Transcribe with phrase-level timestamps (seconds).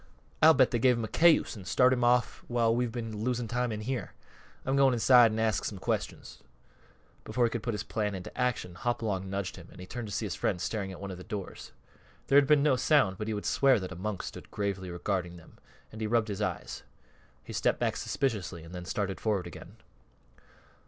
[0.41, 3.47] I'll bet they gave him a cayuse an' started him off while we've been losing
[3.47, 4.13] time in here.
[4.65, 6.39] I'm going inside an' ask some questions."
[7.23, 10.11] Before he could put his plan into execution, Hopalong nudged him and he turned to
[10.11, 11.71] see his friend staring at one of the doors.
[12.29, 15.37] There had been no sound, but he would swear that a monk stood gravely regarding
[15.37, 15.59] them,
[15.91, 16.81] and he rubbed his eyes.
[17.43, 19.75] He stepped back suspiciously and then started forward again.